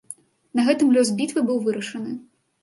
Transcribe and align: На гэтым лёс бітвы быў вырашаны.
На 0.59 0.63
гэтым 0.69 0.89
лёс 0.95 1.11
бітвы 1.19 1.45
быў 1.51 1.61
вырашаны. 1.69 2.17